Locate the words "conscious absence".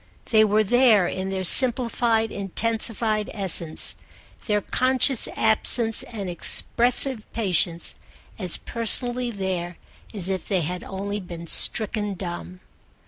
4.61-6.01